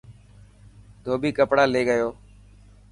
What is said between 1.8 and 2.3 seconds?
گيو.